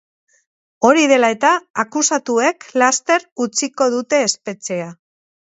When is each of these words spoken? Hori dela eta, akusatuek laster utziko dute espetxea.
Hori 0.87 1.03
dela 1.11 1.29
eta, 1.35 1.51
akusatuek 1.83 2.67
laster 2.85 3.27
utziko 3.47 3.91
dute 3.99 4.25
espetxea. 4.31 4.91